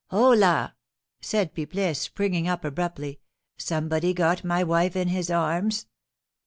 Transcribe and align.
"Holloa!" 0.09 0.75
said 1.21 1.53
Pipelet, 1.53 1.95
springing 1.95 2.47
up 2.47 2.65
abruptly. 2.65 3.19
"Somebody 3.59 4.15
got 4.15 4.43
my 4.43 4.63
wife 4.63 4.95
in 4.95 5.09
his 5.09 5.29
arms!" 5.29 5.85